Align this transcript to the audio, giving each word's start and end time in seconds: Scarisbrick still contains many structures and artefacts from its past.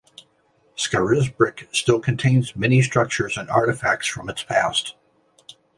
Scarisbrick 0.75 1.67
still 1.71 1.99
contains 1.99 2.55
many 2.55 2.81
structures 2.81 3.37
and 3.37 3.47
artefacts 3.49 4.09
from 4.09 4.31
its 4.31 4.41
past. 4.41 4.95